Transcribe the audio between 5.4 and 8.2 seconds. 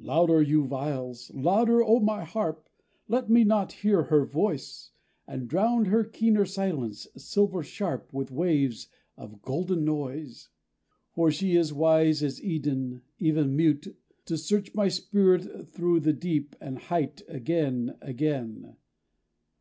drown her keener silence, silver sharp,